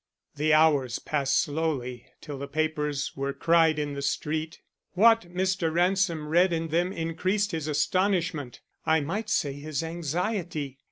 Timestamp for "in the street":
3.77-4.59